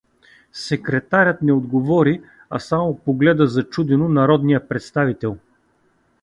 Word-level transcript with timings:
Секретарят 0.53 1.41
не 1.41 1.51
отговори, 1.53 2.21
а 2.49 2.59
само 2.59 2.97
погледа 2.97 3.47
зачудено 3.47 4.09
народния 4.09 4.67
представител. 4.67 5.37